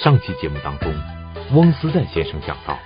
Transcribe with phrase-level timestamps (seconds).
[0.00, 0.94] 上期节目当中，
[1.52, 2.78] 翁思赞先生讲到，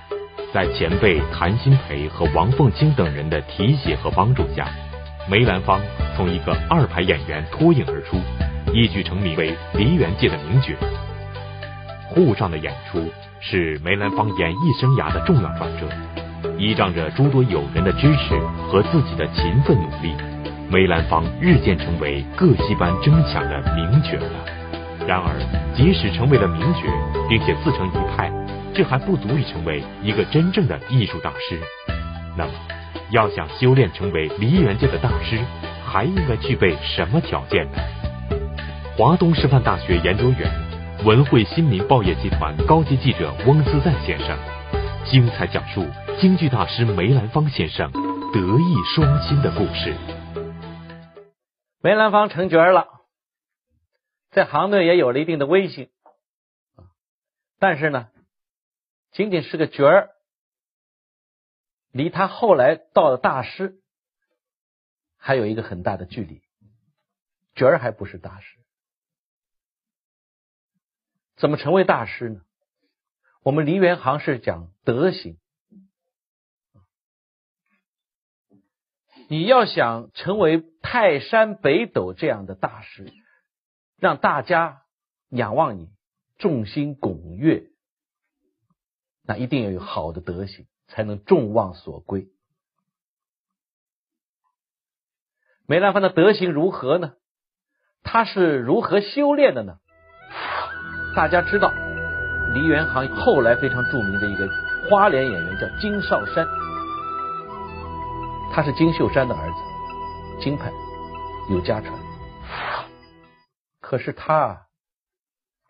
[0.51, 4.67] 在前辈谭鑫培和王凤清等人的提携和帮助下，
[5.29, 5.79] 梅兰芳
[6.17, 8.17] 从一个二牌演员脱颖而出，
[8.73, 10.73] 一举成名为梨园界的名角。
[12.09, 13.07] 沪上的演出
[13.39, 15.87] 是梅兰芳演艺生涯的重要转折，
[16.57, 18.39] 依仗着诸多友人的支持
[18.71, 20.15] 和自己的勤奋努力，
[20.67, 24.62] 梅兰芳日渐成为各戏班争抢的名角了。
[25.05, 25.35] 然而，
[25.75, 26.81] 即使成为了名角，
[27.27, 28.31] 并且自成一派，
[28.73, 31.59] 这还不足以成为一个真正的艺术大师。
[32.37, 32.51] 那么，
[33.11, 35.37] 要想修炼成为梨园界的大师，
[35.85, 37.77] 还应该具备什么条件呢？
[38.97, 40.49] 华东师范大学研究员、
[41.03, 44.37] 文汇新民报业集团高级记者翁思在先生，
[45.03, 45.85] 精彩讲述
[46.17, 47.91] 京剧大师梅兰芳先生
[48.31, 49.93] 德艺双馨的故事。
[51.81, 53.02] 梅兰芳成角了。
[54.33, 55.91] 在行内也有了一定的威信，
[57.59, 58.09] 但是呢，
[59.11, 60.09] 仅仅是个角儿，
[61.91, 63.79] 离他后来到了大师
[65.17, 66.41] 还有一个很大的距离，
[67.53, 68.57] 角儿还不是大师，
[71.35, 72.41] 怎么成为大师呢？
[73.43, 75.37] 我们梨园行是讲德行，
[79.27, 83.13] 你要想成为泰山北斗这样的大师。
[84.03, 84.81] 让大家
[85.29, 85.89] 仰望你，
[86.37, 87.69] 众星拱月，
[89.25, 92.27] 那一定要有好的德行，才能众望所归。
[95.65, 97.13] 梅兰芳的德行如何呢？
[98.03, 99.77] 他是如何修炼的呢？
[101.15, 101.71] 大家知道，
[102.53, 104.49] 梨园行后来非常著名的一个
[104.89, 106.45] 花脸演员叫金少山，
[108.51, 110.69] 他是金秀山的儿子，金派
[111.49, 111.93] 有家传。
[113.93, 114.69] 可是他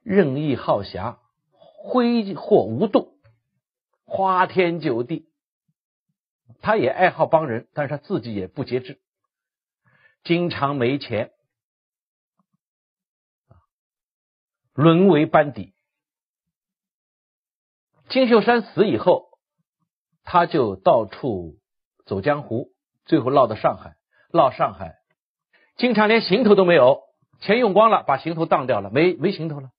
[0.01, 1.19] 任意好侠，
[1.51, 3.19] 挥霍无度，
[4.05, 5.29] 花天酒地。
[6.61, 9.01] 他也爱好帮人，但是他自己也不节制，
[10.23, 11.33] 经常没钱，
[14.71, 15.73] 沦为班底。
[18.07, 19.37] 金秀山死以后，
[20.23, 21.57] 他就到处
[22.05, 22.71] 走江湖，
[23.03, 23.97] 最后落到上海，
[24.29, 24.95] 落上海，
[25.75, 27.03] 经常连行头都没有。
[27.43, 29.71] 钱用光了，把行头当掉了，没没行头了。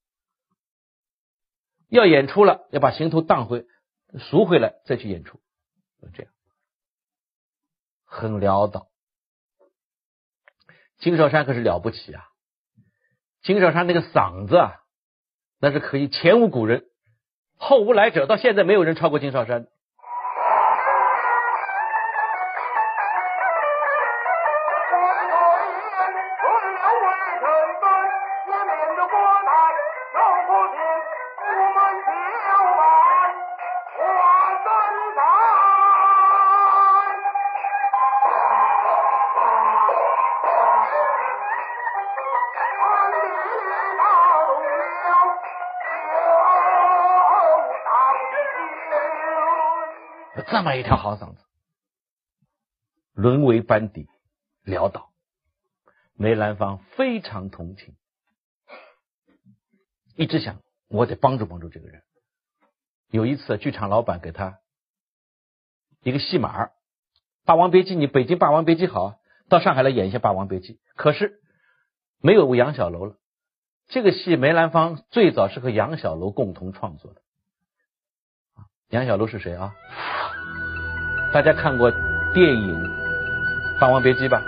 [1.89, 3.67] 要演出了，要把行头当回
[4.19, 5.41] 赎回来再去演出，
[6.01, 6.33] 就这样，
[8.05, 8.89] 很潦倒。
[10.99, 12.29] 金少山可是了不起啊！
[13.43, 14.73] 金少山那个嗓子啊，
[15.59, 16.85] 那是可以前无古人，
[17.57, 19.69] 后无来者，到现在没有人超过金少山。
[50.65, 51.39] 么一条好嗓子，
[53.13, 54.09] 沦为班底，
[54.65, 55.13] 潦倒。
[56.17, 57.95] 梅兰芳非常同情，
[60.17, 62.03] 一直想我得帮助帮助这个人。
[63.11, 64.59] 有一次，剧场老板给他
[66.03, 66.67] 一个戏码，
[67.45, 70.75] 《霸王别姬》，你北京《霸王别姬》好，到上海来演一下《霸王别姬》。
[70.97, 71.41] 可是
[72.21, 73.17] 没有杨小楼了。
[73.89, 77.23] 这个戏梅兰芳最早是和杨小楼共同创作的。
[78.89, 79.75] 杨小楼是谁啊？
[81.35, 81.91] 大家看过
[82.33, 82.81] 电影
[83.81, 84.41] 《霸王别姬》吧？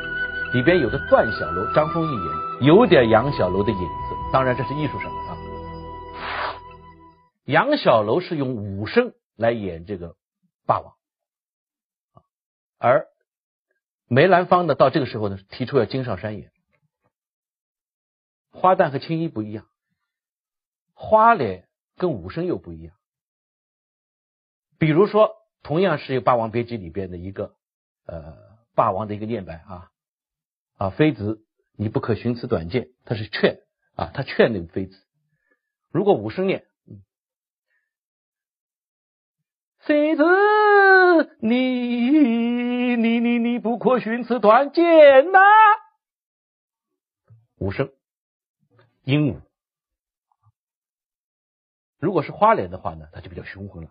[0.53, 4.15] 里边有个段小楼，张丰毅演，有点杨小楼的影子。
[4.33, 5.37] 当然这是艺术上的啊。
[7.45, 10.15] 杨小楼是用武生来演这个
[10.65, 10.95] 霸王，
[12.79, 13.09] 而
[14.07, 16.53] 梅兰芳呢，到这个时候呢，提出要金少山演。
[18.53, 19.67] 花旦和青衣不一样，
[20.95, 22.95] 花脸跟武生又不一样。
[24.79, 25.33] 比如说。
[25.67, 27.57] 同样是《霸王别姬》里边的一个
[28.07, 28.37] 呃
[28.77, 29.91] 霸王的一个念白啊
[30.77, 33.63] 啊妃子你不可寻此短见，他是劝
[33.97, 34.97] 啊他劝那个妃子。
[35.91, 36.69] 如果武生念，
[39.81, 40.23] 妃子
[41.41, 45.41] 你你你你不可寻此短见呐，
[47.57, 47.91] 武生
[49.03, 49.41] 鹦鹉。
[51.99, 53.91] 如果是花脸的话呢，他就比较雄浑了。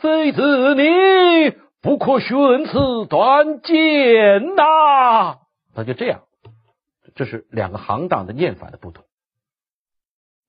[0.00, 5.38] 妃子，你不可寻此短见呐！
[5.74, 6.22] 他就这样，
[7.14, 9.04] 这是两个行当的念法的不同。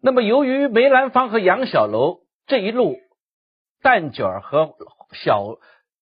[0.01, 2.97] 那么由于梅兰芳和杨小楼这一路
[3.81, 4.75] 旦角和
[5.13, 5.57] 小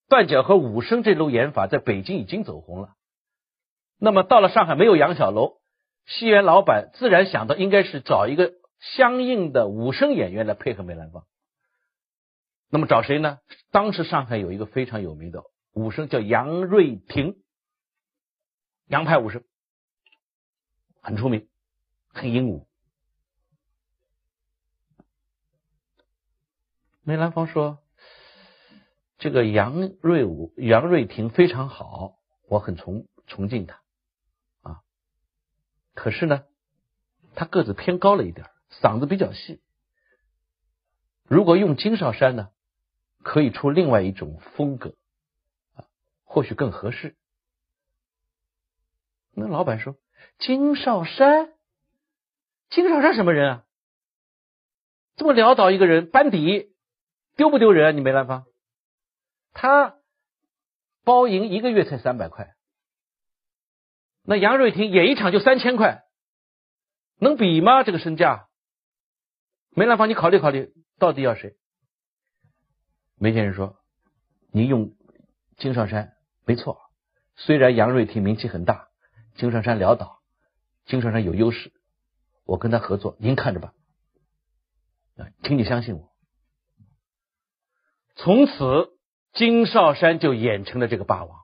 [0.09, 2.89] 旦角和武生这路演法在北京已经走红了，
[3.99, 5.53] 那么到了上海没有杨小楼，
[6.05, 11.23] 戏园老板自然想到应该是找一个相应的武生演员来配合梅兰芳。
[12.69, 13.39] 那么找谁呢？
[13.71, 17.41] 当时上海有一个非常有名的武生叫杨瑞亭，
[18.87, 19.43] 杨派武生
[21.01, 21.47] 很出名，
[22.07, 22.67] 很英武。
[27.03, 27.83] 梅兰芳说
[29.19, 32.17] ：“这个杨瑞武、杨瑞亭非常好，
[32.49, 33.81] 我很崇崇敬他
[34.63, 34.81] 啊。
[35.93, 36.45] 可是呢，
[37.35, 38.49] 他个子偏高了一点，
[38.81, 39.61] 嗓子比较细。
[41.27, 42.49] 如果用金少山呢，
[43.25, 44.93] 可以出另外一种风格
[45.73, 45.89] 啊，
[46.25, 47.15] 或许更合适。”
[49.33, 49.97] 那老板说
[50.37, 51.51] ：“金少山，
[52.69, 53.65] 金少山什么人啊？
[55.15, 56.71] 这么潦倒一个人，班底。”
[57.35, 57.91] 丢不丢人啊？
[57.91, 58.45] 你梅兰芳，
[59.51, 59.97] 他
[61.03, 62.55] 包银一个月才三百块，
[64.23, 66.05] 那杨瑞婷演一场就三千块，
[67.19, 67.83] 能比吗？
[67.83, 68.47] 这个身价，
[69.71, 71.57] 梅兰芳，你考虑考虑，到底要谁？
[73.17, 73.77] 梅先生说
[74.51, 74.93] ：“您用
[75.57, 76.13] 金少山
[76.45, 76.79] 没错，
[77.35, 78.89] 虽然杨瑞婷名气很大，
[79.35, 80.19] 金少山潦倒，
[80.85, 81.71] 金少山有优势，
[82.45, 83.73] 我跟他合作，您看着吧，
[85.43, 86.11] 请你相信我。”
[88.17, 88.97] 从此，
[89.33, 91.39] 金少山就演成了这个霸王，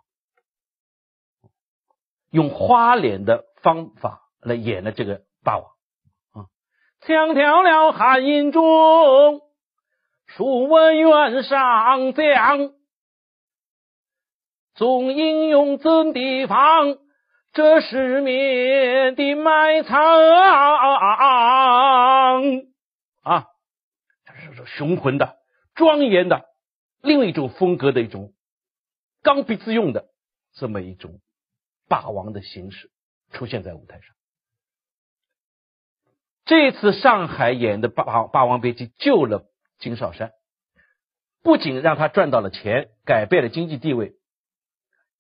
[2.30, 5.72] 用花脸的方法来演了这个霸王
[6.32, 6.48] 啊！
[7.02, 9.42] 强调了汉阴中，
[10.36, 12.74] 数文元上将，
[14.76, 16.98] 总英勇怎地方？
[17.54, 20.00] 这是面的埋藏
[23.24, 23.46] 啊！
[24.26, 25.38] 这是雄浑的、
[25.76, 26.46] 庄严的。
[27.02, 28.32] 另一种风格的一种
[29.22, 30.06] 刚愎自用的
[30.54, 31.20] 这么一种
[31.90, 32.90] 霸王的形式
[33.32, 34.16] 出现在舞台上。
[36.46, 39.51] 这次上海演的《霸霸王别姬》救了
[39.82, 40.32] 金少山，
[41.44, 44.14] 不仅让他赚到了钱，改变了经济地位。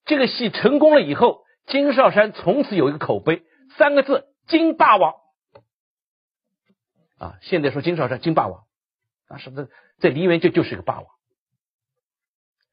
[0.05, 3.43] 这个戏成功了以后，金少山从此有一个口碑，
[3.77, 5.15] 三个字：金霸王。
[7.17, 8.63] 啊，现在说金少山金霸王
[9.27, 9.69] 啊，是不是
[9.99, 11.05] 在梨园就就是一个霸王？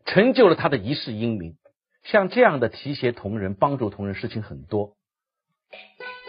[0.07, 1.57] 成就了他的一世英名。
[2.05, 4.95] 像这样的提携同仁、帮助同仁事情很多。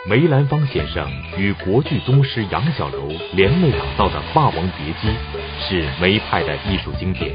[0.10, 5.08] 梅兰芳先生与国剧宗师杨小楼联袂打造的《霸王别姬》
[5.60, 7.32] 是梅派的艺术经典。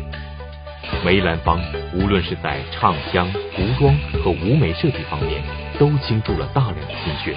[1.05, 1.61] 梅兰芳
[1.95, 5.43] 无论是在唱腔、服装和舞美设计方面，
[5.79, 7.37] 都倾注了大量的心血。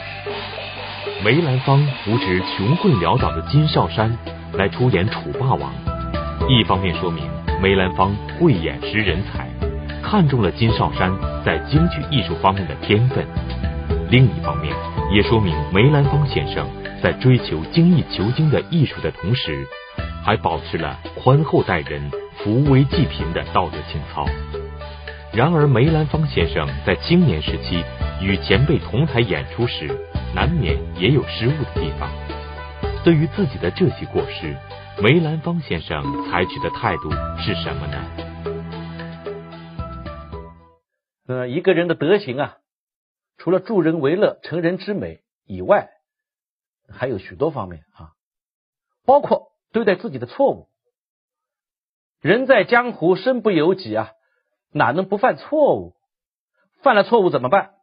[1.24, 4.16] 梅兰芳扶持穷困潦倒的金少山
[4.54, 5.74] 来出演楚霸王，
[6.48, 7.24] 一方面说明。
[7.60, 9.50] 梅兰芳慧眼识人才，
[10.04, 11.12] 看中了金少山
[11.44, 13.26] 在京剧艺术方面的天分。
[14.12, 14.76] 另一方面，
[15.12, 16.68] 也说明梅兰芳先生
[17.02, 19.66] 在追求精益求精的艺术的同时，
[20.28, 24.26] 还保持了宽厚待人、扶危济贫的道德情操。
[25.32, 27.82] 然而，梅兰芳先生在青年时期
[28.22, 29.88] 与前辈同台演出时，
[30.36, 32.10] 难免也有失误的地方。
[33.06, 34.54] 对于自己的这些过失，
[35.02, 38.04] 梅兰芳先生采取的态度是什么呢？
[41.26, 42.58] 呃，一个人的德行啊，
[43.38, 45.88] 除了助人为乐、成人之美以外，
[46.90, 48.12] 还有许多方面啊，
[49.06, 50.70] 包括对待自己的错误。
[52.20, 54.12] 人在江湖，身不由己啊，
[54.72, 55.96] 哪能不犯错误？
[56.82, 57.76] 犯了错误怎么办？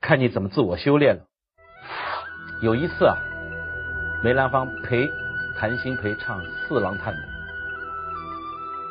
[0.00, 1.26] 看你怎么自我修炼了。
[2.62, 3.16] 有一次啊，
[4.22, 5.08] 梅兰芳陪。
[5.56, 7.20] 谭鑫培唱《四郎探母》，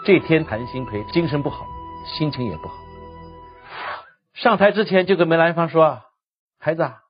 [0.05, 1.67] 这天谭鑫培精神不好，
[2.17, 2.75] 心情也不好。
[4.33, 6.05] 上台之前就跟梅兰芳说：“啊
[6.57, 7.01] 孩子，啊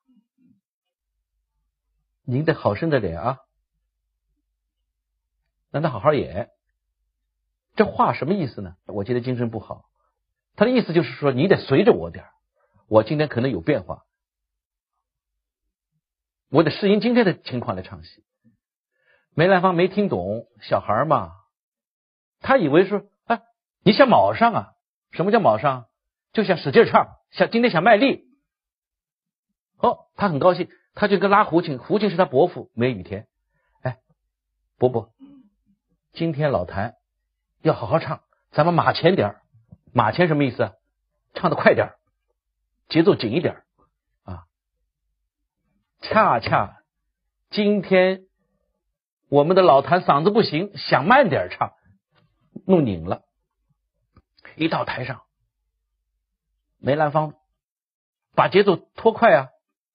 [2.25, 3.37] 您得好生的脸啊，
[5.73, 6.51] 让他好好演。”
[7.75, 8.75] 这话什么意思呢？
[8.85, 9.85] 我今天精神不好，
[10.55, 12.25] 他的意思就是说你得随着我点
[12.87, 14.03] 我今天可能有变化，
[16.49, 18.23] 我得适应今天的情况来唱戏。
[19.33, 21.31] 梅兰芳没听懂，小孩嘛，
[22.41, 23.41] 他以为说，哎，
[23.81, 24.73] 你想卯上啊？
[25.11, 25.87] 什么叫卯上？
[26.33, 28.27] 就想使劲唱，想今天想卖力。
[29.77, 33.27] 哦，他很高兴，他就跟拉胡琴，胡琴是他伯父梅雨田。
[33.81, 33.97] 哎，
[34.77, 35.11] 伯伯，
[36.13, 36.93] 今天老谭
[37.63, 39.41] 要好好唱，咱们马前点儿。
[39.93, 40.71] 马前什么意思？
[41.33, 41.95] 唱的快点儿，
[42.87, 43.65] 节奏紧一点儿
[44.23, 44.43] 啊。
[46.01, 46.83] 恰恰
[47.49, 48.27] 今天。
[49.29, 51.73] 我们的老谭嗓子不行，想慢点唱，
[52.67, 53.23] 弄拧了。
[54.55, 55.23] 一到台上，
[56.77, 57.33] 梅兰芳
[58.35, 59.49] 把节奏拖快啊，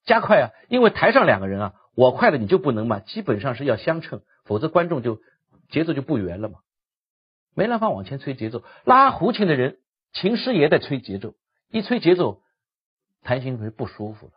[0.05, 5.21] 加快啊，因为台上两个人啊，我快了你就不能嘛，基本上是要相称，否则观众就
[5.69, 6.59] 节奏就不圆了嘛。
[7.55, 9.79] 梅兰芳往前吹节奏，拉胡琴的人
[10.13, 11.35] 琴师也在吹节奏，
[11.71, 12.41] 一吹节奏，
[13.23, 14.33] 谭鑫培不舒服了。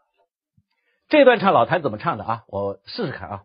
[1.09, 2.43] 这段唱老谭怎么唱的啊？
[2.47, 3.43] 我试试看啊。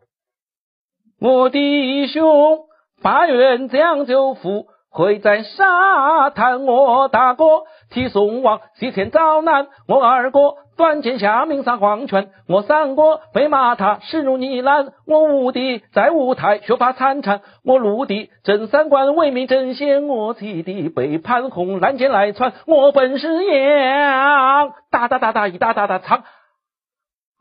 [1.19, 2.67] 我弟兄
[3.03, 4.69] 八元将就服。
[4.89, 26.23] 会在沙滩，我大哥替宋王；西天遭难，我二哥短剑下命杀黄泉；我三哥被骂他势如泥烂；我五弟在舞台血发惨惨；我六弟正三关为民争先；我七弟被潘洪拦剑来穿；我本是杨，哒哒哒哒一哒哒哒唱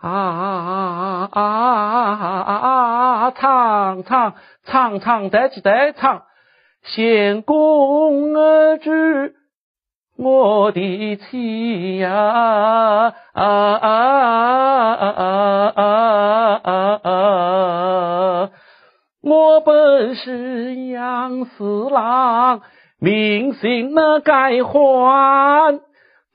[0.02, 4.34] 啊啊啊啊啊啊啊啊啊唱唱
[4.66, 6.24] 唱唱再起再唱。
[6.84, 9.34] 献公儿知
[10.18, 13.44] 我的妻呀，啊啊
[13.84, 18.50] 啊啊啊啊啊！
[19.22, 22.62] 我本是杨四郎，
[23.00, 25.82] 名姓那改换，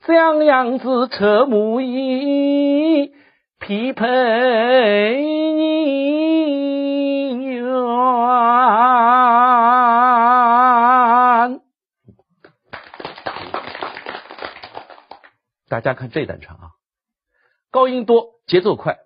[0.05, 3.11] 将样子车木衣，
[3.59, 5.15] 匹配
[5.55, 7.71] 你愿。
[15.71, 16.71] 大家看这段唱啊，
[17.69, 18.99] 高音多，节奏快，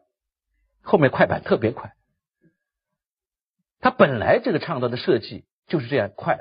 [0.82, 1.94] 后面快板特别快。
[3.80, 6.40] 他本来这个唱段的设计就是这样快，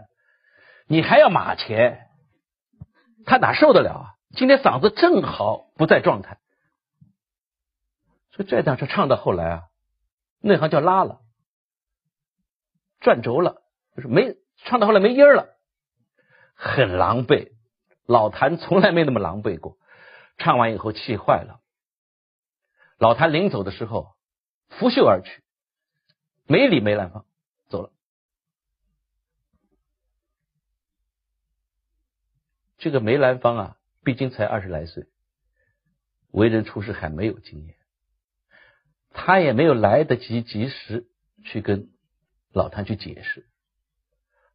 [0.87, 2.09] 你还要马前，
[3.27, 4.05] 他哪受得了啊？
[4.35, 6.39] 今天嗓子正好不在状态，
[8.31, 9.63] 所以这段是唱到后来啊，
[10.41, 11.21] 内行叫拉了，
[13.01, 13.63] 转轴了，
[13.95, 15.55] 就是没唱到后来没音儿了，
[16.55, 17.53] 很狼狈。
[18.07, 19.77] 老谭从来没那么狼狈过。
[20.37, 21.61] 唱完以后气坏了，
[22.99, 24.15] 老谭临走的时候
[24.69, 25.43] 拂袖而去，
[26.47, 27.25] 没理梅兰芳，
[27.69, 27.93] 走了。
[32.79, 35.07] 这个梅兰芳啊，毕竟才二十来岁，
[36.31, 37.77] 为人处事还没有经验，
[39.11, 41.07] 他也没有来得及及时
[41.45, 41.91] 去跟
[42.53, 43.47] 老谭去解释，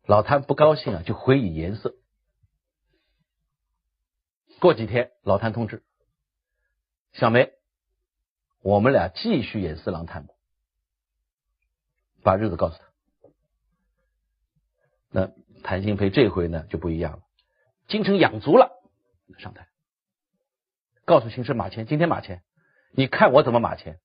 [0.03, 1.95] 老谭不高兴啊，就回以颜色。
[4.59, 5.83] 过几天，老谭通知
[7.13, 7.53] 小梅，
[8.61, 10.35] 我们俩继续演四郎探母，
[12.23, 12.83] 把日子告诉他。
[15.11, 15.31] 那
[15.63, 17.19] 谭鑫培这回呢就不一样了，
[17.87, 18.69] 京城养足了，
[19.37, 19.67] 上台，
[21.05, 22.43] 告诉秦师马前，今天马前，
[22.91, 23.99] 你看我怎么马前。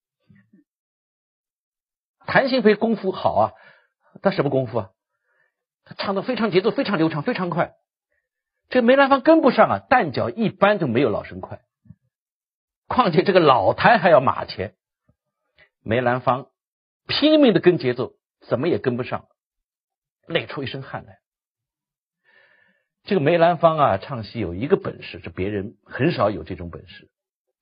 [2.26, 3.52] 谭鑫培功夫好啊，
[4.22, 4.90] 他什么功夫啊？
[5.84, 7.74] 他唱的非常节奏非常流畅，非常快。
[8.68, 11.60] 这梅兰芳跟不上啊，旦角一般就没有老生快，
[12.88, 14.74] 况且这个老台还要马前，
[15.82, 16.48] 梅兰芳
[17.06, 19.28] 拼命的跟节奏，怎么也跟不上，
[20.26, 21.18] 累出一身汗来。
[23.04, 27.10] 这个梅兰芳啊，唱戏有一个本事，是别人很少有这种本事，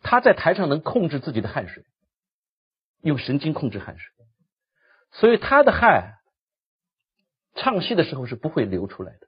[0.00, 1.84] 他在台上能控制自己的汗水，
[3.02, 4.14] 用神经控制汗水，
[5.10, 6.14] 所以他的汗
[7.56, 9.26] 唱戏的时候是不会流出来的。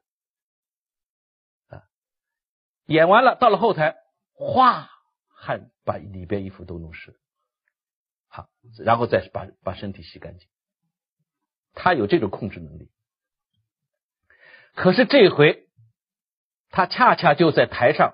[2.86, 3.96] 演完了，到了后台，
[4.34, 4.90] 哗，
[5.28, 7.18] 汗把里边衣服都弄湿，
[8.28, 10.46] 好，然后再把把身体洗干净。
[11.72, 12.90] 他有这种控制能力，
[14.74, 15.66] 可是这回
[16.68, 18.12] 他恰恰就在台上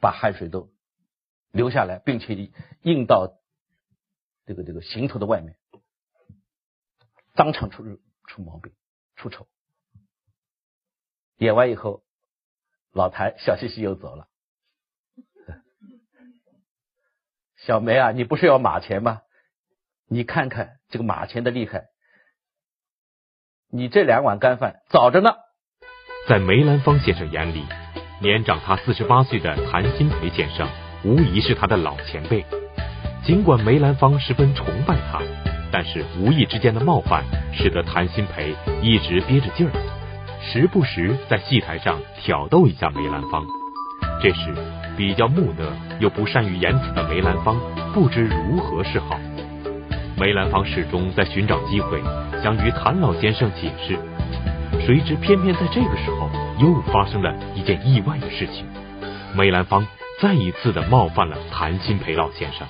[0.00, 0.72] 把汗水都
[1.52, 2.50] 流下来，并且
[2.82, 3.38] 印到
[4.44, 5.56] 这个这个行头的外面，
[7.34, 7.84] 当场出
[8.26, 8.74] 出毛病，
[9.14, 9.46] 出丑。
[11.36, 12.02] 演完以后。
[12.98, 14.26] 老谭笑嘻嘻又走了。
[17.64, 19.20] 小梅啊，你不是要马钱吗？
[20.10, 21.84] 你看看这个马钱的厉害，
[23.70, 25.36] 你这两碗干饭早着呢。
[26.28, 27.64] 在梅兰芳先生眼里，
[28.20, 30.68] 年长他四十八岁的谭鑫培先生
[31.04, 32.44] 无疑是他的老前辈。
[33.24, 35.22] 尽管梅兰芳十分崇拜他，
[35.70, 39.97] 但是无意之间的冒犯使得谭鑫培一直憋着劲儿。
[40.40, 43.44] 时不时在戏台上挑逗一下梅兰芳，
[44.22, 44.54] 这时
[44.96, 45.64] 比较木讷
[46.00, 47.56] 又不善于言辞的梅兰芳
[47.92, 49.18] 不知如何是好。
[50.16, 52.00] 梅兰芳始终在寻找机会
[52.42, 53.98] 想与谭老先生解释，
[54.84, 58.64] 谁知偏偏在这个时候又发生了一件意外的事情，
[59.36, 59.86] 梅兰芳
[60.20, 62.66] 再一次的冒犯了谭鑫培老先生，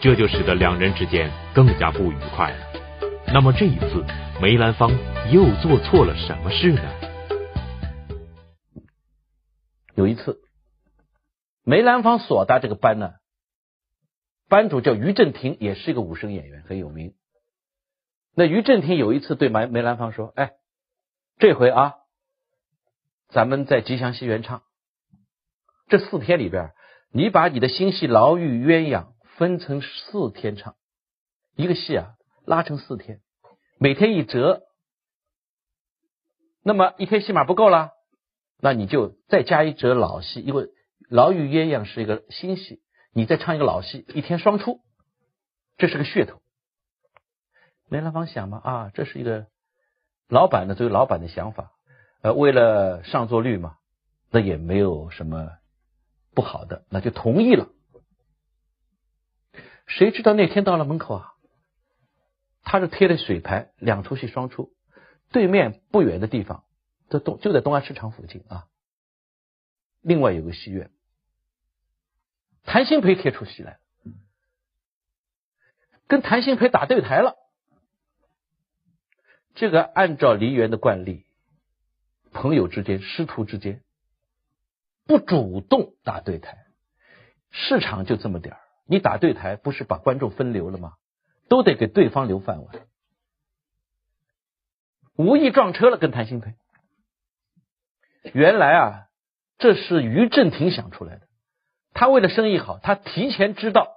[0.00, 2.56] 这就使得两人之间更加不愉快了。
[3.32, 4.04] 那么这一次，
[4.40, 4.90] 梅兰芳
[5.32, 6.80] 又做错了什么事呢？
[9.94, 10.40] 有一次，
[11.64, 13.14] 梅兰芳所搭这个班呢，
[14.48, 17.14] 班主叫于振廷，也是一个武生演员，很有名。
[18.34, 20.52] 那于振廷有一次对梅梅兰芳说：“哎，
[21.38, 21.94] 这回啊，
[23.28, 24.62] 咱们在吉祥戏园唱，
[25.88, 26.72] 这四天里边，
[27.10, 29.04] 你把你的新戏《牢狱鸳鸯》
[29.36, 30.76] 分成四天唱，
[31.56, 32.12] 一个戏啊
[32.46, 33.20] 拉成四天，
[33.78, 34.62] 每天一折，
[36.62, 37.90] 那么一天戏码不够了。”
[38.58, 40.62] 那你就再加一折老戏，因为
[41.10, 42.80] 《牢狱鸳鸯》是一个新戏，
[43.12, 44.80] 你再唱一个老戏，一天双出，
[45.76, 46.40] 这是个噱头。
[47.90, 49.48] 梅兰芳想嘛啊，这是一个
[50.26, 51.72] 老板的作为老板的想法，
[52.22, 53.76] 呃，为了上座率嘛，
[54.30, 55.50] 那也没有什么
[56.34, 57.68] 不好的，那就同意了。
[59.86, 61.34] 谁知道那天到了门口啊，
[62.66, 64.72] 他是贴的水牌，两出戏双出，
[65.30, 66.64] 对面不远的地方。
[67.08, 68.66] 在东就在东安市场附近啊，
[70.02, 70.90] 另外有个戏院，
[72.64, 73.78] 谭鑫培贴出戏来，
[76.08, 77.36] 跟谭鑫培打对台了。
[79.54, 81.24] 这个按照梨园的惯例，
[82.32, 83.84] 朋友之间、师徒之间
[85.04, 86.66] 不主动打对台，
[87.52, 90.94] 市场就这么点儿，你打对台不是把观众分流了吗？
[91.48, 92.86] 都得给对方留饭碗，
[95.16, 96.54] 无意撞车了，跟谭鑫培。
[98.34, 99.06] 原来啊，
[99.58, 101.28] 这是于振廷想出来的。
[101.92, 103.96] 他为了生意好，他提前知道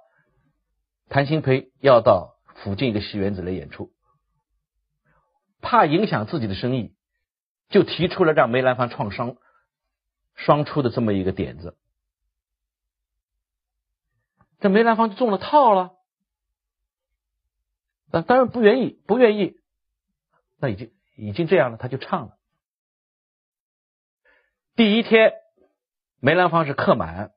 [1.08, 3.90] 谭鑫培要到附近一个戏园子来演出，
[5.60, 6.94] 怕影响自己的生意，
[7.68, 9.36] 就提出了让梅兰芳创双
[10.34, 11.76] 双出的这么一个点子。
[14.60, 15.92] 这梅兰芳就中了套了，
[18.12, 19.54] 那当然不愿意，不愿意，
[20.58, 22.36] 那已经已经这样了，他就唱了。
[24.74, 25.32] 第一天，
[26.20, 27.32] 梅兰芳是客满，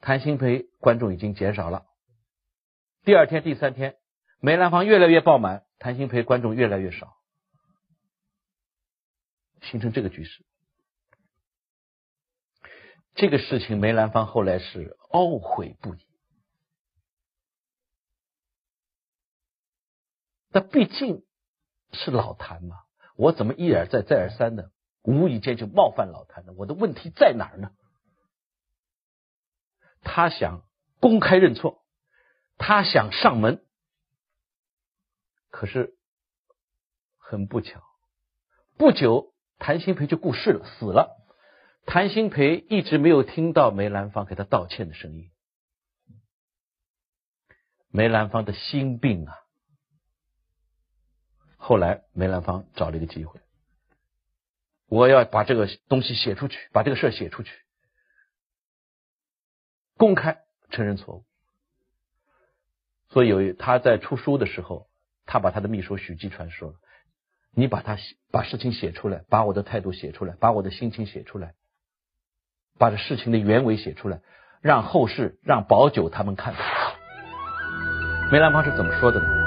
[0.00, 1.86] 谭鑫培观众已经减少了。
[3.04, 3.96] 第二天、第三天，
[4.40, 7.16] 梅兰芳越来越爆满，谭鑫培观众越来越少，
[9.62, 10.44] 形成这个局势。
[13.14, 16.09] 这个事情，梅兰芳后来是懊悔不已。
[20.52, 21.24] 那毕竟
[21.92, 22.76] 是老谭嘛，
[23.16, 24.70] 我怎么一而再、再而三的？
[25.02, 27.70] 无意间就冒犯老谭了，我的问题在哪儿呢？
[30.02, 30.62] 他想
[30.98, 31.82] 公开认错，
[32.58, 33.64] 他想上门，
[35.50, 35.94] 可是
[37.16, 37.82] 很不巧，
[38.76, 41.16] 不久谭鑫培就过世了，死了。
[41.86, 45.30] 谭鑫培一直没有听到梅兰芳给他道歉的声音。
[47.88, 49.34] 梅兰芳的心病啊，
[51.70, 53.38] 后来梅兰芳找了一个机会。
[54.88, 57.52] 我要把这个东西写出去，把这个事写出去，
[59.96, 60.38] 公开
[60.70, 61.24] 承认错误。
[63.10, 64.88] 所以有他在出书的时候，
[65.26, 66.74] 他把他的秘书许继传说
[67.54, 67.96] ：“你把他
[68.32, 71.54] 把事情写出来，把我的态度写出来，把我的心情写出来，
[72.80, 74.22] 把这事情的原委写出来，
[74.60, 76.52] 让后世让宝九他们看。”
[78.32, 79.39] 梅兰芳是怎么说的呢？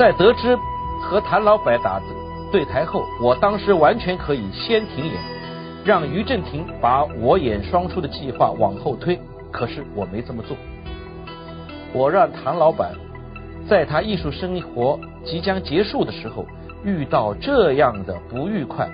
[0.00, 0.56] 在得知
[1.02, 2.00] 和谭老板打
[2.50, 5.14] 对台后，我当时完全可以先停演，
[5.84, 9.20] 让于正廷把我演双出的计划往后推。
[9.52, 10.56] 可是我没这么做，
[11.92, 12.92] 我让谭老板
[13.68, 16.46] 在他艺术生活即将结束的时候
[16.82, 18.88] 遇到这样的不愉快，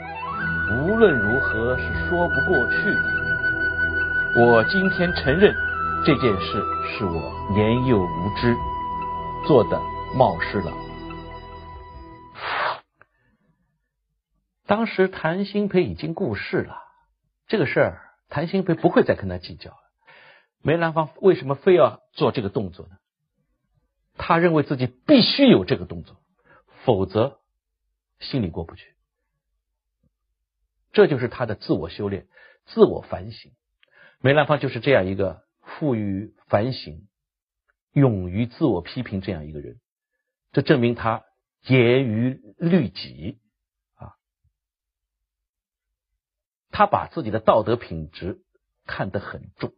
[0.73, 4.45] 无论如何是说不过去的。
[4.45, 5.55] 我今天承认
[6.05, 6.61] 这件事
[6.99, 8.57] 是我年幼无知
[9.47, 9.81] 做的
[10.13, 10.73] 冒失了。
[14.67, 16.83] 当时谭鑫培已经过世了，
[17.47, 19.79] 这个事儿谭鑫培不会再跟他计较了。
[20.61, 22.97] 梅兰芳为什么非要做这个动作呢？
[24.19, 26.17] 他认为自己必须有这个动作，
[26.85, 27.39] 否则
[28.19, 28.95] 心里过不去。
[30.93, 32.27] 这就是他的自我修炼、
[32.65, 33.53] 自我反省。
[34.21, 37.07] 梅兰芳就是这样一个富于反省、
[37.93, 39.79] 勇于自我批评这样一个人，
[40.53, 41.23] 这证明他
[41.67, 43.39] 严于律己。
[46.71, 48.39] 他把自己的道德品质
[48.87, 49.73] 看得很重。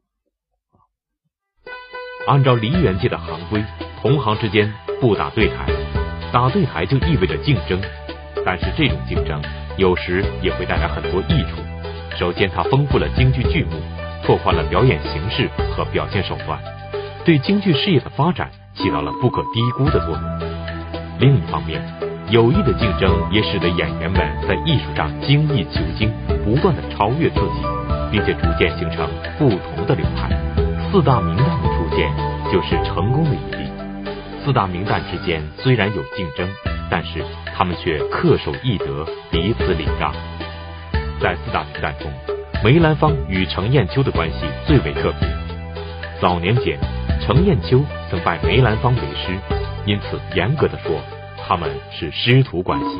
[2.26, 3.64] 按照梨园界的行规，
[4.02, 5.66] 同行之间不打对台，
[6.32, 7.80] 打对台就意味着竞争。
[8.44, 9.42] 但是这种竞争
[9.76, 11.62] 有时也会带来很多益处。
[12.18, 13.80] 首先，它丰富了京剧剧目，
[14.24, 16.58] 拓宽了表演形式和表现手段。
[17.24, 21.18] 对京剧事业的发展起到了不可低估的作用。
[21.20, 21.82] 另一方面，
[22.30, 26.12] 有意的竞争也使得演员们在艺术上精益求精，
[26.44, 27.62] 不断的超越自己，
[28.12, 30.28] 并且逐渐形成不同的流派。
[30.90, 32.12] 四大名旦的出现
[32.52, 33.70] 就是成功的一例。
[34.44, 36.46] 四大名旦之间虽然有竞争，
[36.90, 37.24] 但是
[37.56, 40.12] 他们却恪守义德，彼此礼让。
[41.20, 42.10] 在四大名旦中，
[42.62, 45.26] 梅兰芳与程砚秋的关系最为特别。
[46.20, 46.78] 早年间，
[47.22, 49.32] 程砚秋曾拜梅兰芳为师，
[49.86, 51.00] 因此严格的说，
[51.48, 52.98] 他们是师徒关系。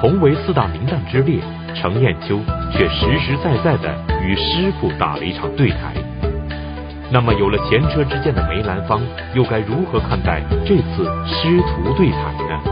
[0.00, 1.40] 同为四大名旦之列，
[1.74, 2.38] 程砚秋
[2.72, 5.92] 却实实在在的与师傅打了一场对台。
[7.12, 9.02] 那么，有了前车之鉴的梅兰芳，
[9.34, 12.62] 又该如何看待这次师徒对台呢？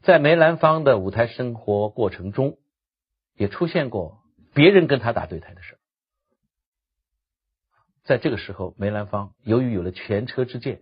[0.00, 2.56] 在梅兰芳的舞台生活过程中，
[3.36, 4.22] 也出现过
[4.54, 5.76] 别人跟他打对台的事。
[8.04, 10.80] 在这个时候，梅兰芳由于有了前车之鉴，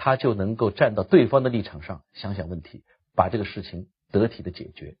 [0.00, 2.84] 他就能够站到对方的立场上想想问题，
[3.16, 4.96] 把这个事情得体的解决。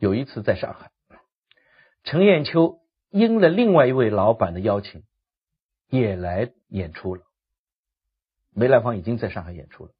[0.00, 0.90] 有一次在上海，
[2.02, 2.80] 程砚秋
[3.10, 5.04] 应了另外一位老板的邀请，
[5.88, 7.22] 也来演出了。
[8.52, 9.92] 梅兰芳已经在上海演出了。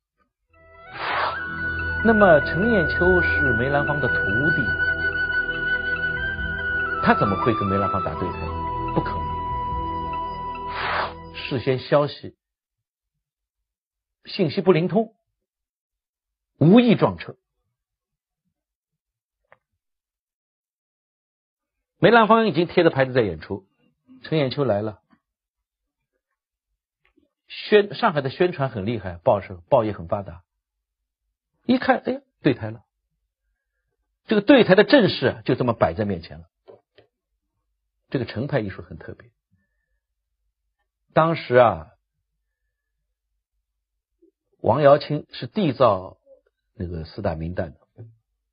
[2.04, 4.62] 那么，程砚秋是梅兰芳的徒弟，
[7.04, 8.38] 他怎么会跟梅兰芳打对台？
[8.96, 9.22] 不可能。
[11.36, 12.34] 事先消息
[14.24, 15.14] 信息不灵通，
[16.58, 17.36] 无意撞车。
[21.98, 23.66] 梅兰芳已经贴着牌子在演出，
[24.22, 25.00] 陈砚秋来了，
[27.46, 30.42] 宣上海的宣传很厉害，报社报业很发达。
[31.64, 32.84] 一看，哎呀，对台了。
[34.26, 36.48] 这个对台的阵势就这么摆在面前了。
[38.10, 39.30] 这个程派艺术很特别。
[41.12, 41.91] 当时啊，
[44.62, 46.18] 王瑶卿是缔造
[46.74, 47.78] 那个四大名旦的，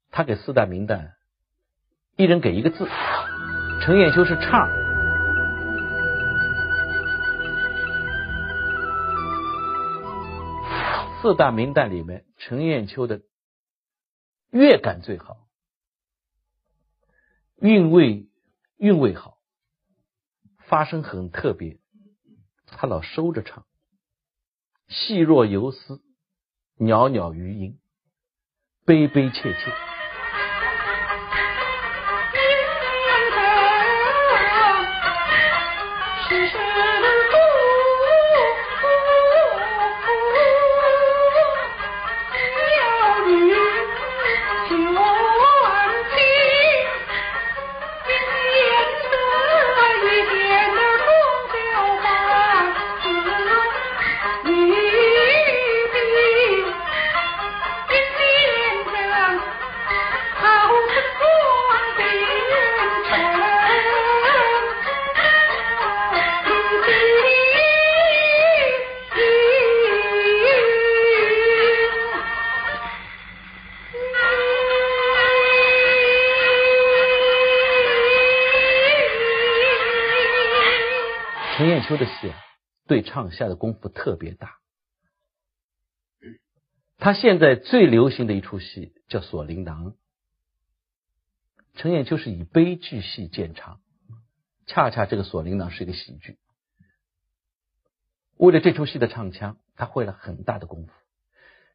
[0.10, 1.12] 他给四大名旦
[2.18, 2.88] 一人给一个字，
[3.84, 4.68] 程砚秋是唱。
[11.22, 13.22] 四大名旦里面，程砚秋的
[14.50, 15.48] 乐感最好，
[17.58, 18.28] 韵味
[18.78, 19.38] 韵味好，
[20.66, 21.78] 发声很特别，
[22.66, 23.68] 他老收着唱，
[24.90, 26.02] 细若游丝，
[26.78, 27.80] 袅袅余音，
[28.86, 29.99] 悲悲切切。
[81.90, 82.32] 秋的戏
[82.86, 84.60] 对唱下的功夫特别大。
[87.00, 89.94] 他现在最流行的一出戏叫《锁麟囊》，
[91.74, 93.82] 程砚秋是以悲剧戏见长，
[94.68, 96.38] 恰恰这个《锁麟囊》是一个喜剧。
[98.38, 100.94] 为了这出戏的唱腔，他费了很大的功夫。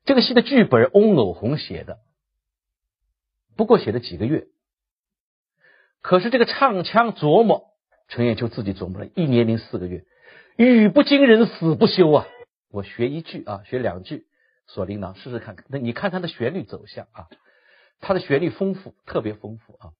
[0.04, 1.98] 这个戏的剧本翁偶红写的，
[3.56, 4.46] 不过写了几个月，
[6.02, 7.73] 可是这个唱腔琢磨。
[8.08, 10.04] 程砚秋自己琢磨了一年零四个月，
[10.56, 12.26] 语不惊人死不休啊！
[12.70, 14.18] 我学一句啊，学两句
[14.66, 15.56] 《锁麟囊》，试试看。
[15.68, 17.28] 那你看它的旋律走向啊，
[18.00, 19.92] 它的旋律丰富，特别丰富啊。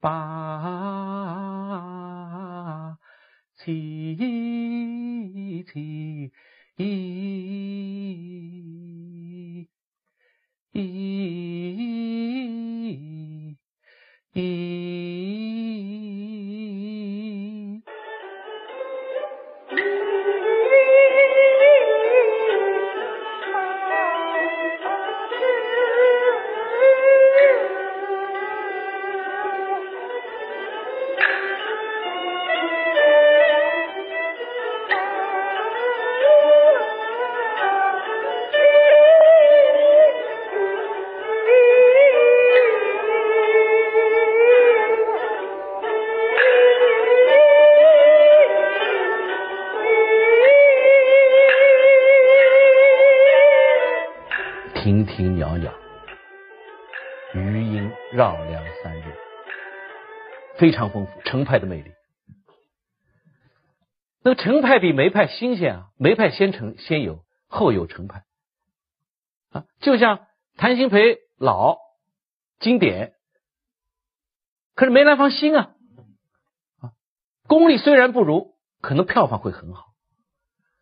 [0.00, 1.46] 把
[3.56, 4.16] 起
[5.64, 6.32] 起
[6.76, 6.84] 一
[10.72, 12.65] 一
[60.66, 61.92] 非常丰富，程派的魅力。
[64.24, 68.24] 那个程派比梅派新鲜啊，梅派先成先有，后有程派。
[69.50, 70.26] 啊，就像
[70.56, 71.78] 谭鑫培老
[72.58, 73.14] 经典，
[74.74, 75.70] 可是梅兰芳新啊
[76.80, 76.90] 啊，
[77.46, 79.84] 功力虽然不如，可能票房会很好，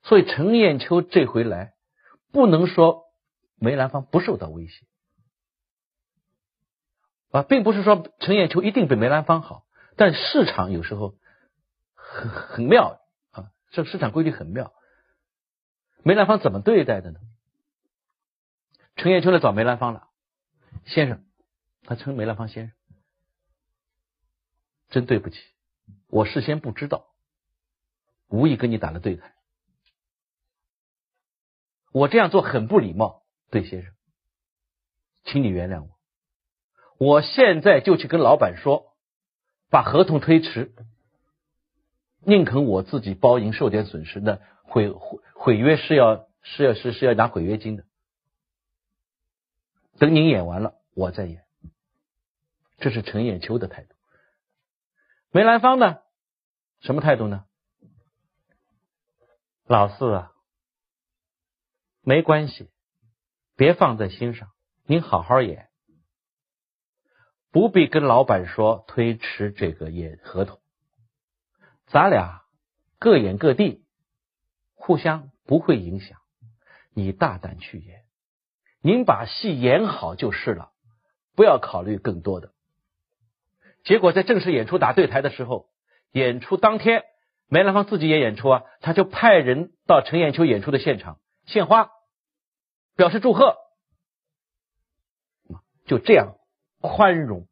[0.02, 1.74] 所以程砚秋这回来，
[2.32, 3.02] 不能说
[3.58, 4.86] 梅兰芳不受到威胁。
[7.32, 9.63] 啊，并不是说程砚秋一定比梅兰芳好，
[9.96, 11.14] 但市场有时候
[11.94, 13.50] 很很妙啊。
[13.70, 14.72] 这市场规律很妙，
[16.02, 17.20] 梅兰芳怎么对待的呢？
[18.96, 20.08] 程砚秋来找梅兰芳了，
[20.84, 21.24] 先生，
[21.82, 22.74] 他称梅兰芳先生，
[24.90, 25.36] 真对不起，
[26.06, 27.08] 我事先不知道，
[28.28, 29.34] 无意跟你打了对台，
[31.90, 33.92] 我这样做很不礼貌，对先生，
[35.24, 35.98] 请你原谅我，
[36.98, 38.93] 我现在就去跟老板说，
[39.74, 40.72] 把合同推迟。
[42.20, 47.84] 宁肯我自己包赢，受点损失，那毁毁毁约是要是要是是要拿毁约金的。
[49.98, 51.42] 等您演完了，我再演。
[52.78, 53.96] 这是陈砚秋的态度。
[55.32, 55.98] 梅兰芳呢？
[56.78, 57.44] 什么态度呢？
[59.66, 60.32] 老四啊，
[62.02, 62.70] 没关系，
[63.56, 64.52] 别放在心上，
[64.84, 65.68] 您好好演，
[67.54, 70.58] 不必跟老板说推迟这个演合同。
[71.86, 72.42] 咱俩
[72.98, 73.84] 各演各地，
[74.74, 76.18] 互相不会影响。
[76.94, 78.02] 你大胆去演，
[78.80, 80.72] 您把戏演好就是了，
[81.36, 82.52] 不要考虑更多的。
[83.84, 85.68] 结果在正式演出打对台的时候，
[86.10, 87.04] 演出当天，
[87.46, 91.92] 梅兰芳自己也演出啊，他就派人到陈砚秋演出的现场献花，
[92.96, 93.54] 表示祝贺。
[95.86, 96.34] 就这样
[96.86, 97.46] 宽容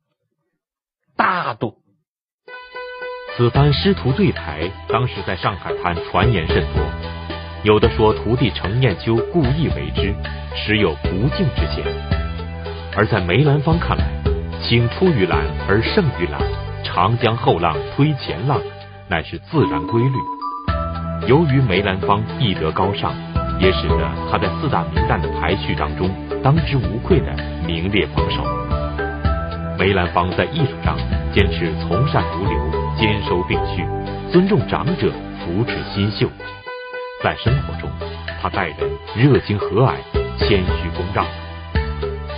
[1.17, 1.79] 大度。
[3.35, 6.85] 此番师徒对台，当时在上海滩传言甚多。
[7.65, 10.15] 有的说徒弟程砚秋故意为之，
[10.55, 11.83] 实有不敬之嫌。
[12.95, 14.05] 而在梅兰芳看来，
[14.63, 16.39] 青出于蓝而胜于蓝，
[16.85, 18.61] 长江后浪推前浪，
[19.09, 21.27] 乃是自然规律。
[21.27, 23.15] 由于梅兰芳艺德高尚，
[23.59, 26.11] 也使得他在四大名旦的排序当中
[26.43, 27.35] 当之无愧的
[27.67, 28.62] 名列榜首。
[29.79, 30.97] 梅兰芳在艺术上
[31.33, 32.83] 坚持从善如流。
[32.99, 33.83] 兼收并蓄，
[34.31, 36.29] 尊重长者，扶持新秀。
[37.25, 37.91] 在生活中，
[38.41, 38.79] 他待人
[39.17, 39.97] 热情和蔼，
[40.39, 41.27] 谦虚恭让。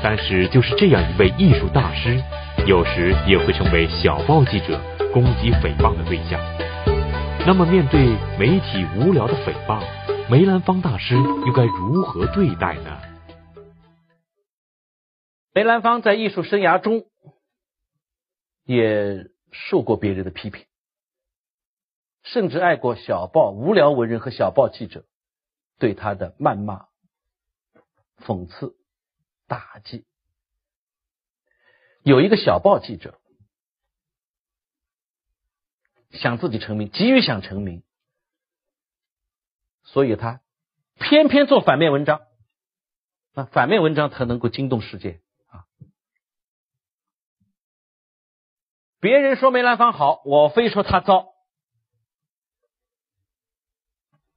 [0.02, 2.22] 但是，就是这样一位艺术大师，
[2.66, 4.80] 有时也会成为小报记者
[5.12, 6.40] 攻击诽谤的对象。
[7.44, 9.82] 那么，面对媒体无聊的诽谤，
[10.30, 11.16] 梅兰芳大师
[11.46, 12.96] 又该如何对待呢？
[15.52, 17.02] 梅兰芳在艺术生涯中
[18.64, 19.31] 也。
[19.57, 20.66] 受过别人的批评，
[22.24, 25.05] 甚至爱过小报无聊文人和小报记者
[25.79, 26.88] 对他的谩骂、
[28.18, 28.74] 讽刺、
[29.46, 30.05] 打击。
[32.03, 33.20] 有一个小报记者
[36.11, 37.85] 想自己成名，急于想成名，
[39.85, 40.40] 所以他
[40.98, 42.22] 偏偏做反面文章，
[43.35, 45.20] 啊，反面文章才能够惊动世界。
[49.04, 51.34] 别人说梅兰芳好，我非说他糟，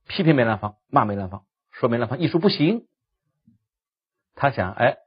[0.10, 2.86] 批评梅兰芳，骂梅兰芳，说梅兰芳艺术不行。
[4.36, 4.98] 他想，哎，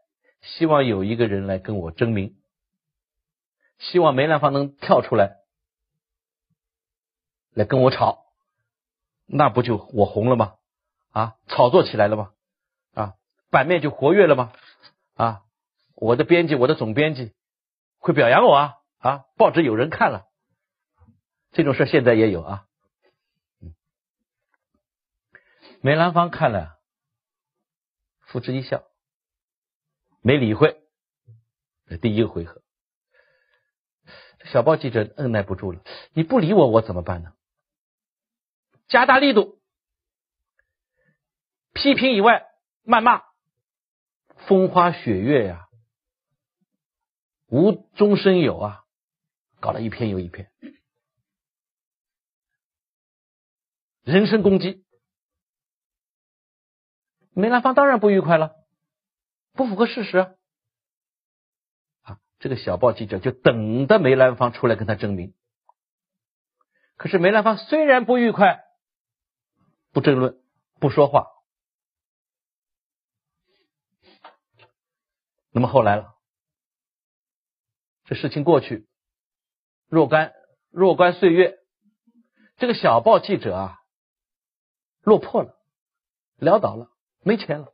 [0.41, 2.41] 希望有一个人来跟我争名，
[3.77, 5.37] 希望梅兰芳能跳出来，
[7.53, 8.25] 来跟我吵，
[9.27, 10.55] 那不就我红了吗？
[11.11, 12.33] 啊，炒作起来了吗？
[12.95, 13.15] 啊，
[13.51, 14.55] 版面就活跃了吗？
[15.17, 15.43] 啊，
[15.97, 17.35] 我的编辑，我的总编辑
[17.99, 18.77] 会表扬我啊。
[19.01, 20.29] 啊，报纸有人看了，
[21.53, 22.67] 这种事现在也有啊。
[25.83, 26.79] 梅兰芳看了，
[28.21, 28.85] 付之一笑，
[30.21, 30.79] 没理会。
[32.03, 32.63] 第一个回合，
[34.45, 35.83] 小报记者按耐不住了，
[36.13, 37.33] 你不理我，我怎么办呢？
[38.87, 39.61] 加大力度，
[41.73, 42.47] 批评以外，
[42.85, 43.23] 谩骂，
[44.47, 45.69] 风花雪月呀，
[47.49, 48.85] 无中生有啊。
[49.61, 50.51] 搞了一篇又一篇，
[54.03, 54.85] 人身攻击，
[57.33, 58.57] 梅兰芳当然不愉快了，
[59.53, 60.19] 不符合事实
[62.03, 62.19] 啊！
[62.39, 65.35] 这个小报记者就等着梅兰芳出来跟他争名。
[66.97, 68.65] 可是梅兰芳虽然不愉快，
[69.93, 70.43] 不争论，
[70.81, 71.27] 不说话，
[75.51, 76.17] 那么后来了，
[78.05, 78.87] 这事情过去
[79.91, 80.33] 若干
[80.71, 81.59] 若干岁月，
[82.57, 83.77] 这个小报记者啊
[85.03, 85.57] 落魄了，
[86.39, 86.89] 潦倒了，
[87.23, 87.73] 没钱了，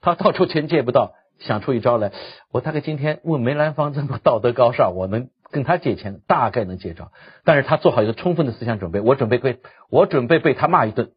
[0.00, 2.12] 他到处钱借不到，想出一招来，
[2.50, 7.12] 我大概今天问梅兰芳这么道德高尚，我能跟他借钱，大概能借着。
[7.44, 11.12] 但是他做好一个充分的思想准备，我准备被我准备被他骂一顿，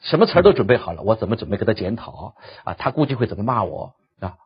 [0.00, 2.74] 什么词儿都准备好了，我怎么准备给他检讨啊？
[2.74, 4.38] 他估计会怎么骂我啊？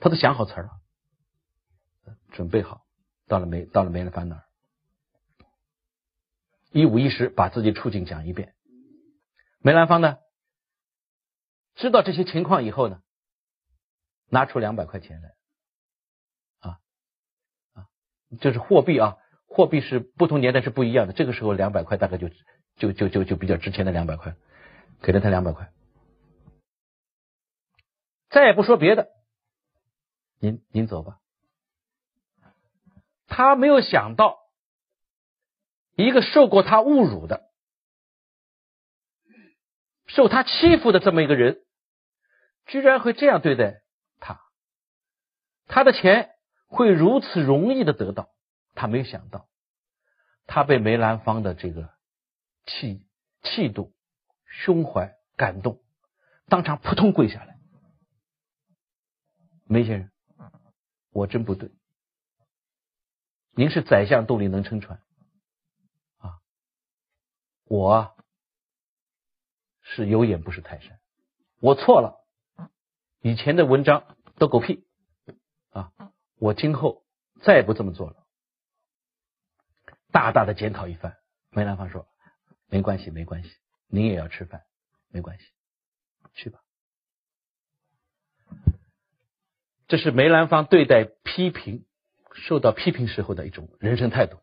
[0.00, 0.70] 他都想好词儿了，
[2.32, 2.83] 准备好，
[3.34, 4.44] 到了梅到了梅兰芳那儿，
[6.70, 8.54] 一五一十把自己处境讲一遍。
[9.58, 10.18] 梅兰芳呢，
[11.74, 13.02] 知道这些情况以后呢，
[14.28, 15.34] 拿出两百块钱来，
[16.60, 16.78] 啊
[17.72, 17.88] 啊，
[18.40, 19.16] 就是货币啊，
[19.48, 21.12] 货币是不同年代是不一样的。
[21.12, 22.28] 这个时候两百块大概就
[22.76, 24.36] 就就就就比较值钱的两百块，
[25.02, 25.72] 给了他两百块，
[28.30, 29.08] 再也不说别的，
[30.38, 31.18] 您您走吧。
[33.26, 34.38] 他没有想到，
[35.96, 37.50] 一个受过他侮辱的。
[40.06, 41.64] 受他欺负的这么一个人，
[42.66, 43.82] 居然会这样对待
[44.20, 44.40] 他，
[45.66, 46.30] 他的钱
[46.66, 48.28] 会如此容易的得到，
[48.74, 49.48] 他没有想到，
[50.46, 51.90] 他被梅兰芳的这个
[52.66, 53.06] 气
[53.42, 53.92] 气度、
[54.46, 55.80] 胸怀感动，
[56.48, 57.58] 当场扑通跪下来。
[59.66, 60.10] 梅先生，
[61.12, 61.72] 我真不对，
[63.56, 65.00] 您是宰相肚里能撑船
[66.18, 66.40] 啊，
[67.64, 68.14] 我。
[69.86, 70.98] 是有眼不识泰山，
[71.60, 72.24] 我错了，
[73.20, 74.86] 以前的文章都狗屁
[75.68, 75.92] 啊！
[76.36, 77.04] 我今后
[77.42, 78.26] 再也不这么做了，
[80.10, 81.18] 大大的检讨一番。
[81.50, 82.08] 梅兰芳说
[82.66, 83.50] ：“没关系，没关系，
[83.88, 84.64] 您也要吃饭，
[85.10, 85.44] 没关系，
[86.32, 86.62] 去吧。”
[89.86, 91.84] 这是梅兰芳对待批评、
[92.34, 94.38] 受到批评时候的一种人生态度，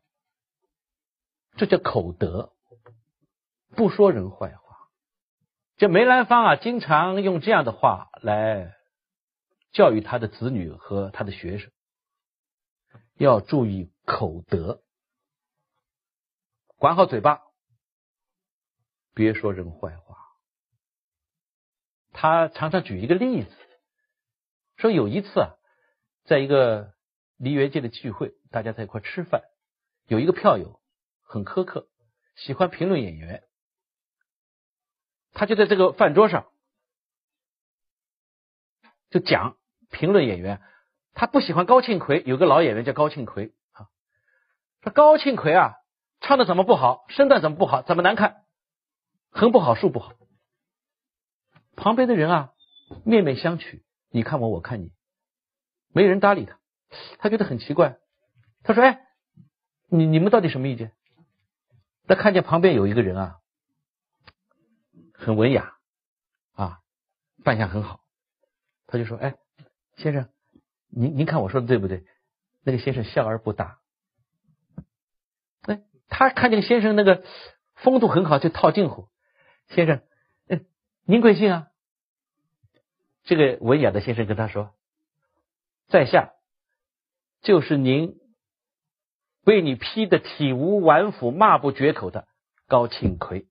[1.57, 2.53] 这叫口德，
[3.75, 4.89] 不说人坏话。
[5.77, 8.75] 这梅兰芳啊，经常用这样的话来
[9.71, 11.71] 教育他的子女和他的学生，
[13.15, 14.81] 要注意口德，
[16.77, 17.41] 管好嘴巴，
[19.13, 20.17] 别说人坏话。
[22.13, 23.51] 他常常举一个例子，
[24.77, 25.55] 说有一次啊，
[26.25, 26.93] 在一个
[27.41, 29.41] 梨园界的聚会，大家在一块吃饭，
[30.05, 30.79] 有一个票友
[31.23, 31.87] 很苛刻，
[32.35, 33.43] 喜欢评论演员。
[35.33, 36.45] 他就在这个饭桌上，
[39.09, 39.57] 就讲
[39.89, 40.61] 评论演员。
[41.13, 43.89] 他不喜欢高庆奎，有个老演员叫高庆奎啊。
[44.83, 45.77] 说高庆奎啊，
[46.19, 48.45] 唱的怎么不好，身段怎么不好，怎么难看，
[49.31, 50.13] 横不好，竖不好。
[51.75, 52.53] 旁边的人啊，
[53.03, 54.91] 面面相觑，你看我，我看你，
[55.91, 56.60] 没人搭理他。
[57.19, 57.97] 他觉得很奇怪，
[58.63, 59.01] 他说：“哎，
[59.89, 60.91] 你你们到底什么意见？”
[62.07, 63.37] 他看见旁边有一个人啊。
[65.13, 65.75] 很文雅
[66.53, 66.79] 啊，
[67.43, 68.01] 扮相很好。
[68.87, 69.35] 他就说：“哎，
[69.95, 70.29] 先生，
[70.89, 72.03] 您您看我说的对不对？”
[72.65, 73.79] 那个先生笑而不答。
[75.61, 77.23] 哎，他看见先生那个
[77.75, 79.09] 风度很好，就套近乎。
[79.67, 80.01] 先生，
[80.47, 80.61] 哎，
[81.05, 81.67] 您贵姓啊？
[83.23, 84.73] 这个文雅的先生跟他说
[85.87, 86.33] ：“在下
[87.41, 88.19] 就是您
[89.43, 92.27] 被你批的体无完肤、骂不绝口的
[92.67, 93.47] 高庆奎。”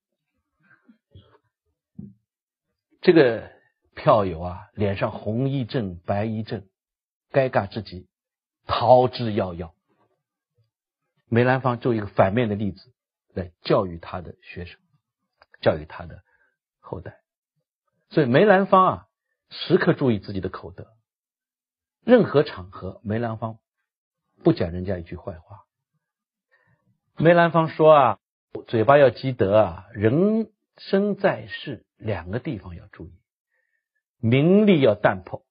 [3.02, 3.50] 这个
[3.94, 6.68] 票友啊，脸上红一阵白一阵，
[7.32, 8.06] 尴尬之极，
[8.66, 9.72] 逃之夭夭。
[11.28, 12.92] 梅兰芳就一个反面的例子
[13.34, 14.78] 来教育他的学生，
[15.62, 16.22] 教育他的
[16.78, 17.20] 后代。
[18.10, 19.08] 所以梅兰芳啊，
[19.48, 20.86] 时刻注意自己的口德，
[22.04, 23.58] 任何场合梅兰芳
[24.42, 25.64] 不讲人家一句坏话。
[27.16, 28.18] 梅兰芳说啊，
[28.66, 31.86] 嘴巴要积德啊，人生在世。
[32.02, 33.12] 两个地方要注意，
[34.16, 35.44] 名利要淡泊。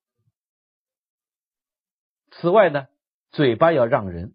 [2.32, 2.88] 此外呢，
[3.30, 4.34] 嘴巴要让人，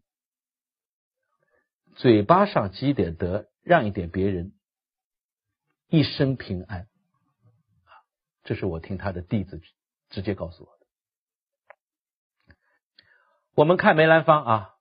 [1.97, 4.53] 嘴巴上积点德，让一点别人，
[5.89, 6.87] 一生平安。
[8.45, 9.61] 这是我听他的弟子
[10.11, 10.74] 直接告诉我。
[13.55, 14.75] 我们看梅兰芳啊，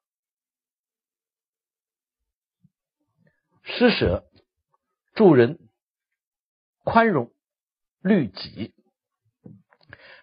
[3.63, 4.26] 施舍
[5.13, 5.59] 助人。
[6.86, 7.32] 宽容、
[8.01, 8.74] 律己，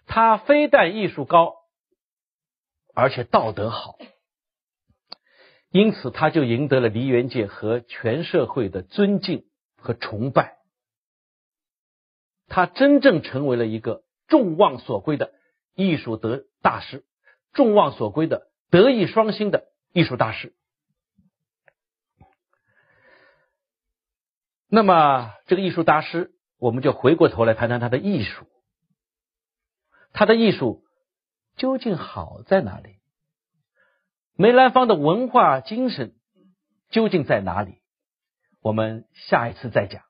[0.05, 1.55] 他非但艺术高，
[2.95, 3.97] 而且道德好，
[5.71, 9.49] 因此他就赢得了梨园界和全社会的尊敬
[9.79, 10.59] 和崇拜。
[12.49, 15.33] 他真正成为了一个众望所归的
[15.73, 17.07] 艺术德大师，
[17.53, 20.55] 众望所归的德艺双馨的艺术大师。
[24.69, 28.47] 那么这个艺术大师，我们就回过头来谈谈他的艺术。
[30.13, 30.85] 他的艺术
[31.57, 32.97] 究竟好在哪里？
[34.37, 36.15] 梅兰芳的文化精神
[36.89, 37.83] 究竟在哪里？
[38.61, 40.03] 我们下一次再讲。